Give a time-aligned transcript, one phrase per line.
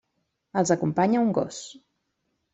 [0.61, 1.61] Els acompanya un gos.